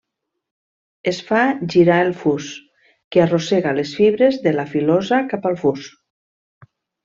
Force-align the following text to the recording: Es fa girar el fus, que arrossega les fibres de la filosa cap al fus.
Es 1.11 1.19
fa 1.27 1.41
girar 1.73 1.97
el 2.05 2.09
fus, 2.23 2.49
que 3.11 3.23
arrossega 3.27 3.77
les 3.83 3.95
fibres 4.01 4.43
de 4.49 4.57
la 4.59 4.69
filosa 4.75 5.23
cap 5.35 5.47
al 5.53 5.63
fus. 5.65 5.89